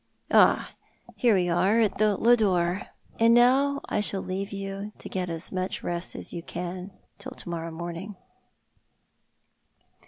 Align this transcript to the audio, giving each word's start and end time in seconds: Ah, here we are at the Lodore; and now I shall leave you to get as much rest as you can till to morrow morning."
Ah, 0.31 0.73
here 1.15 1.35
we 1.35 1.47
are 1.47 1.79
at 1.79 1.99
the 1.99 2.17
Lodore; 2.17 2.87
and 3.19 3.35
now 3.35 3.81
I 3.87 4.01
shall 4.01 4.23
leave 4.23 4.51
you 4.51 4.91
to 4.97 5.07
get 5.07 5.29
as 5.29 5.51
much 5.51 5.83
rest 5.83 6.15
as 6.15 6.33
you 6.33 6.41
can 6.41 6.89
till 7.19 7.33
to 7.33 7.49
morrow 7.49 7.69
morning." 7.69 8.15